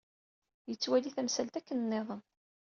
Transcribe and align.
Yettwali 0.69 1.09
tamsalt 1.15 1.55
akken 1.59 1.77
nniḍen. 1.83 2.21